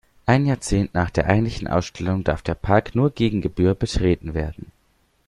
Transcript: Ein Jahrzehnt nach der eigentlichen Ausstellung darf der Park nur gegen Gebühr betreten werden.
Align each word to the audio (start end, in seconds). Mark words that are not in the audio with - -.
Ein 0.25 0.47
Jahrzehnt 0.47 0.95
nach 0.95 1.11
der 1.11 1.27
eigentlichen 1.27 1.67
Ausstellung 1.67 2.23
darf 2.23 2.41
der 2.41 2.55
Park 2.55 2.95
nur 2.95 3.11
gegen 3.11 3.39
Gebühr 3.39 3.75
betreten 3.75 4.33
werden. 4.33 4.71